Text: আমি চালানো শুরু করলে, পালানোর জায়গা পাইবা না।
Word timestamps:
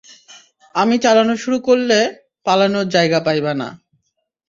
আমি 0.75 0.95
চালানো 0.97 1.33
শুরু 1.35 1.57
করলে, 1.59 1.99
পালানোর 2.45 2.87
জায়গা 2.87 3.19
পাইবা 3.19 3.53
না। 3.53 3.67